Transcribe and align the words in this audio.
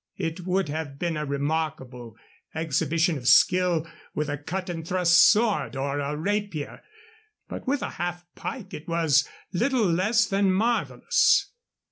It 0.17 0.47
would 0.47 0.67
have 0.67 0.97
been 0.97 1.15
a 1.15 1.27
remarkable 1.27 2.15
exhibition 2.55 3.17
of 3.19 3.27
skill 3.27 3.85
with 4.15 4.29
a 4.29 4.37
cut 4.39 4.67
and 4.67 4.83
thrust 4.87 5.29
sword 5.29 5.75
or 5.75 5.99
a 5.99 6.17
rapier, 6.17 6.81
but 7.47 7.67
with 7.67 7.83
a 7.83 7.89
half 8.01 8.25
pike 8.33 8.73
it 8.73 8.87
was 8.87 9.29
little 9.53 9.85
less 9.87 10.25
than 10.25 10.49
marvelous. 10.51 11.51